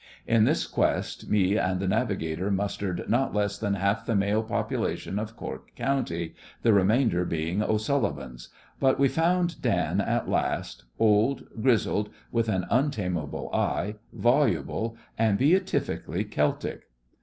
[0.25, 5.19] In this quest me and the Navigator mustered not less than half the male population
[5.19, 12.49] of Cork County, the remainder being O'Sullivan's; but we found Dan at last—old, grizzled, with
[12.49, 16.87] an untameable eye, voluble and beautifully Celtic.